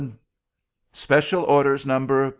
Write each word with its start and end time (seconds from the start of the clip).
Special 0.93 1.43
orders, 1.43 1.85
Number 1.85 2.29